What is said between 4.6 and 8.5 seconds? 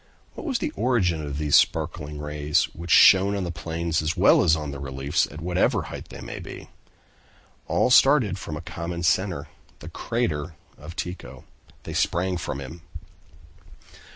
the reliefs, at whatever height they might be? All started